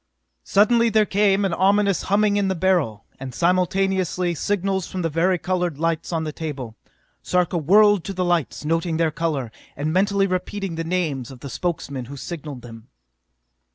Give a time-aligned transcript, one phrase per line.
[0.43, 5.37] Suddenly there came an ominous humming in the Beryl, and simultaneously signals from the vari
[5.37, 6.75] colored lights on the table.
[7.21, 11.51] Sarka whirled to the lights, noting their color, and mentally repeating the names of the
[11.51, 12.87] Spokesmen who signalled him.